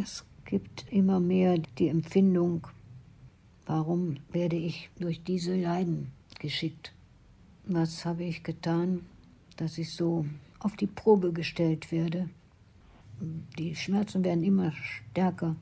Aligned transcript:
Es 0.00 0.24
gibt 0.46 0.90
immer 0.90 1.20
mehr 1.20 1.58
die 1.58 1.88
Empfindung, 1.88 2.66
warum 3.66 4.16
werde 4.30 4.56
ich 4.56 4.88
durch 4.98 5.22
diese 5.22 5.54
Leiden 5.54 6.12
geschickt? 6.38 6.94
Was 7.66 8.06
habe 8.06 8.24
ich 8.24 8.42
getan, 8.42 9.04
dass 9.58 9.76
ich 9.76 9.92
so 9.92 10.24
auf 10.60 10.76
die 10.76 10.86
Probe 10.86 11.34
gestellt 11.34 11.92
werde? 11.92 12.30
Die 13.58 13.76
Schmerzen 13.76 14.24
werden 14.24 14.42
immer 14.42 14.72
stärker. 14.72 15.56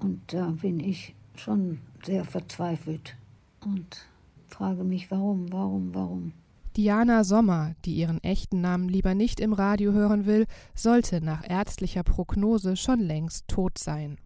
Und 0.00 0.20
da 0.32 0.50
bin 0.50 0.80
ich 0.80 1.14
schon 1.36 1.78
sehr 2.04 2.24
verzweifelt 2.24 3.16
und 3.60 4.04
frage 4.48 4.82
mich, 4.82 5.12
warum, 5.12 5.50
warum, 5.52 5.94
warum. 5.94 6.32
Diana 6.76 7.22
Sommer, 7.22 7.76
die 7.84 7.94
ihren 7.94 8.22
echten 8.24 8.60
Namen 8.60 8.88
lieber 8.88 9.14
nicht 9.14 9.38
im 9.38 9.52
Radio 9.52 9.92
hören 9.92 10.26
will, 10.26 10.46
sollte 10.74 11.20
nach 11.20 11.48
ärztlicher 11.48 12.02
Prognose 12.02 12.76
schon 12.76 12.98
längst 12.98 13.46
tot 13.46 13.78
sein. 13.78 14.18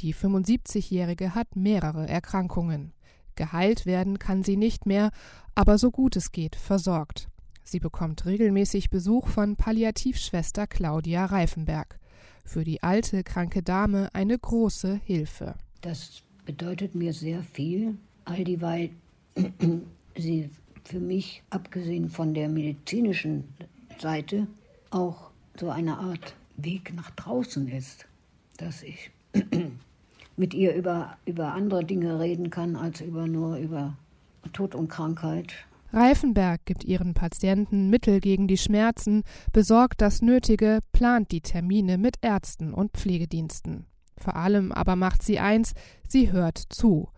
Die 0.00 0.12
75-Jährige 0.12 1.36
hat 1.36 1.54
mehrere 1.54 2.08
Erkrankungen. 2.08 2.92
Geheilt 3.36 3.86
werden 3.86 4.18
kann 4.18 4.42
sie 4.42 4.56
nicht 4.56 4.84
mehr, 4.84 5.10
aber 5.54 5.78
so 5.78 5.92
gut 5.92 6.16
es 6.16 6.32
geht, 6.32 6.56
versorgt. 6.56 7.28
Sie 7.62 7.78
bekommt 7.78 8.26
regelmäßig 8.26 8.90
Besuch 8.90 9.28
von 9.28 9.54
Palliativschwester 9.54 10.66
Claudia 10.66 11.26
Reifenberg. 11.26 12.00
Für 12.44 12.64
die 12.64 12.82
alte, 12.82 13.22
kranke 13.22 13.62
Dame 13.62 14.08
eine 14.12 14.36
große 14.36 15.00
Hilfe. 15.04 15.54
Das 15.80 16.22
bedeutet 16.44 16.96
mir 16.96 17.12
sehr 17.12 17.44
viel, 17.44 17.96
all 18.24 18.42
dieweil 18.42 18.90
sie 20.16 20.50
für 20.84 21.00
mich, 21.00 21.42
abgesehen 21.50 22.08
von 22.08 22.34
der 22.34 22.48
medizinischen 22.48 23.44
Seite, 23.98 24.46
auch 24.90 25.30
so 25.58 25.70
eine 25.70 25.98
Art 25.98 26.34
Weg 26.56 26.94
nach 26.94 27.10
draußen 27.10 27.68
ist, 27.68 28.06
dass 28.56 28.82
ich 28.82 29.10
mit 30.36 30.54
ihr 30.54 30.74
über, 30.74 31.16
über 31.24 31.54
andere 31.54 31.84
Dinge 31.84 32.20
reden 32.20 32.50
kann, 32.50 32.76
als 32.76 33.00
über 33.00 33.26
nur 33.26 33.56
über 33.56 33.96
Tod 34.52 34.74
und 34.74 34.88
Krankheit. 34.88 35.54
Reifenberg 35.92 36.64
gibt 36.64 36.84
ihren 36.84 37.12
Patienten 37.12 37.90
Mittel 37.90 38.20
gegen 38.20 38.48
die 38.48 38.56
Schmerzen, 38.56 39.24
besorgt 39.52 40.00
das 40.00 40.22
Nötige, 40.22 40.80
plant 40.92 41.30
die 41.32 41.42
Termine 41.42 41.98
mit 41.98 42.16
Ärzten 42.22 42.72
und 42.72 42.92
Pflegediensten. 42.92 43.86
Vor 44.16 44.36
allem 44.36 44.72
aber 44.72 44.96
macht 44.96 45.22
sie 45.22 45.38
eins, 45.38 45.74
sie 46.08 46.32
hört 46.32 46.58
zu. 46.70 47.08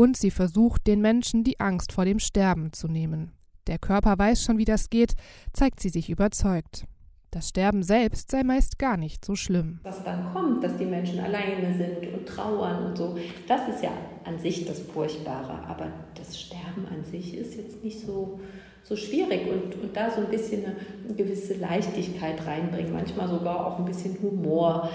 Und 0.00 0.16
sie 0.16 0.30
versucht, 0.30 0.86
den 0.86 1.02
Menschen 1.02 1.44
die 1.44 1.60
Angst 1.60 1.92
vor 1.92 2.06
dem 2.06 2.20
Sterben 2.20 2.72
zu 2.72 2.88
nehmen. 2.88 3.32
Der 3.66 3.78
Körper 3.78 4.18
weiß 4.18 4.42
schon, 4.42 4.56
wie 4.56 4.64
das 4.64 4.88
geht, 4.88 5.12
zeigt 5.52 5.78
sie 5.78 5.90
sich 5.90 6.08
überzeugt. 6.08 6.86
Das 7.30 7.50
Sterben 7.50 7.82
selbst 7.82 8.30
sei 8.30 8.42
meist 8.42 8.78
gar 8.78 8.96
nicht 8.96 9.26
so 9.26 9.34
schlimm. 9.34 9.78
Was 9.82 10.02
dann 10.02 10.32
kommt, 10.32 10.64
dass 10.64 10.78
die 10.78 10.86
Menschen 10.86 11.20
alleine 11.20 11.76
sind 11.76 12.14
und 12.14 12.26
trauern 12.26 12.86
und 12.86 12.96
so, 12.96 13.18
das 13.46 13.68
ist 13.68 13.82
ja 13.82 13.90
an 14.24 14.38
sich 14.38 14.64
das 14.64 14.78
Furchtbare. 14.80 15.66
Aber 15.68 15.88
das 16.14 16.40
Sterben 16.40 16.86
an 16.90 17.04
sich 17.04 17.36
ist 17.36 17.54
jetzt 17.56 17.84
nicht 17.84 18.00
so, 18.00 18.40
so 18.82 18.96
schwierig 18.96 19.48
und, 19.52 19.82
und 19.82 19.94
da 19.94 20.10
so 20.10 20.22
ein 20.22 20.30
bisschen 20.30 20.64
eine, 20.64 20.76
eine 21.04 21.14
gewisse 21.14 21.58
Leichtigkeit 21.58 22.46
reinbringen, 22.46 22.94
manchmal 22.94 23.28
sogar 23.28 23.66
auch 23.66 23.78
ein 23.78 23.84
bisschen 23.84 24.16
Humor 24.22 24.88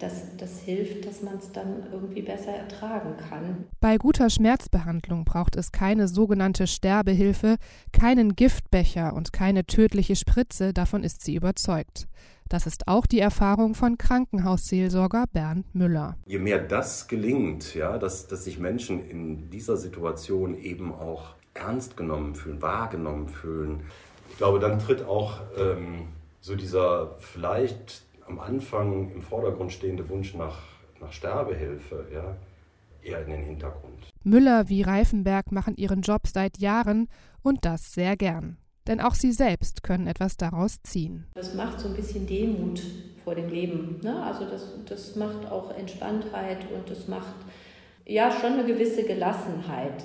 das, 0.00 0.36
das 0.36 0.60
hilft, 0.60 1.06
dass 1.06 1.22
man 1.22 1.36
es 1.36 1.52
dann 1.52 1.84
irgendwie 1.92 2.22
besser 2.22 2.52
ertragen 2.52 3.16
kann. 3.28 3.66
Bei 3.80 3.96
guter 3.96 4.30
Schmerzbehandlung 4.30 5.24
braucht 5.24 5.56
es 5.56 5.72
keine 5.72 6.08
sogenannte 6.08 6.66
Sterbehilfe, 6.66 7.56
keinen 7.92 8.34
Giftbecher 8.36 9.14
und 9.14 9.32
keine 9.32 9.64
tödliche 9.66 10.16
Spritze, 10.16 10.72
davon 10.72 11.04
ist 11.04 11.24
sie 11.24 11.34
überzeugt. 11.34 12.06
Das 12.48 12.66
ist 12.66 12.88
auch 12.88 13.06
die 13.06 13.20
Erfahrung 13.20 13.74
von 13.74 13.96
Krankenhausseelsorger 13.96 15.26
Bernd 15.32 15.72
Müller. 15.72 16.16
Je 16.26 16.40
mehr 16.40 16.58
das 16.58 17.06
gelingt, 17.06 17.76
ja, 17.76 17.96
dass, 17.96 18.26
dass 18.26 18.44
sich 18.44 18.58
Menschen 18.58 19.08
in 19.08 19.50
dieser 19.50 19.76
Situation 19.76 20.58
eben 20.58 20.92
auch 20.92 21.34
ernst 21.54 21.96
genommen 21.96 22.34
fühlen, 22.34 22.60
wahrgenommen 22.60 23.28
fühlen, 23.28 23.82
ich 24.30 24.36
glaube, 24.38 24.58
dann 24.58 24.78
tritt 24.78 25.02
auch 25.02 25.40
ähm, 25.58 26.08
so 26.40 26.56
dieser 26.56 27.16
vielleicht 27.18 28.02
am 28.30 28.38
Anfang 28.38 29.10
im 29.12 29.22
Vordergrund 29.22 29.72
stehende 29.72 30.08
Wunsch 30.08 30.34
nach, 30.34 30.58
nach 31.00 31.12
Sterbehilfe 31.12 32.06
ja, 32.12 32.36
eher 33.02 33.24
in 33.24 33.30
den 33.30 33.42
Hintergrund. 33.42 34.08
Müller 34.22 34.68
wie 34.68 34.82
Reifenberg 34.82 35.50
machen 35.50 35.76
ihren 35.76 36.02
Job 36.02 36.22
seit 36.26 36.58
Jahren 36.58 37.08
und 37.42 37.64
das 37.64 37.92
sehr 37.92 38.16
gern. 38.16 38.58
Denn 38.86 39.00
auch 39.00 39.14
sie 39.14 39.32
selbst 39.32 39.82
können 39.82 40.06
etwas 40.06 40.36
daraus 40.36 40.82
ziehen. 40.82 41.26
Das 41.34 41.54
macht 41.54 41.80
so 41.80 41.88
ein 41.88 41.94
bisschen 41.94 42.26
Demut 42.26 42.80
vor 43.24 43.34
dem 43.34 43.48
Leben. 43.48 44.00
Ne? 44.02 44.22
Also 44.22 44.48
das, 44.48 44.74
das 44.86 45.16
macht 45.16 45.50
auch 45.50 45.70
Entspanntheit 45.76 46.66
und 46.72 46.88
das 46.88 47.08
macht 47.08 47.34
ja 48.06 48.30
schon 48.30 48.54
eine 48.54 48.64
gewisse 48.64 49.04
Gelassenheit. 49.04 50.04